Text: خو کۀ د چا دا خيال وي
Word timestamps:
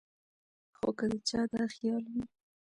خو 0.77 0.89
کۀ 0.97 1.05
د 1.11 1.13
چا 1.29 1.41
دا 1.51 1.63
خيال 1.73 2.03
وي 2.11 2.23